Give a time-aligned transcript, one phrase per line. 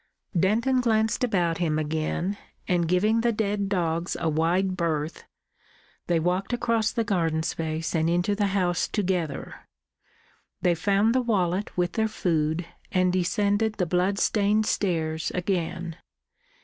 [0.35, 2.35] Denton glanced about him again,
[2.67, 5.25] and, giving the dead dogs a wide berth,
[6.07, 9.67] they walked across the garden space and into the house together.
[10.59, 15.97] They found the wallet with their food, and descended the blood stained stairs again.